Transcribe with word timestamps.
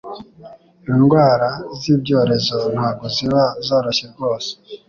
Indwara 0.91 1.49
z'ibyorezo 1.79 2.57
ntago 2.73 3.05
ziba 3.15 3.43
zoroshye 3.65 4.05
rwose. 4.13 4.51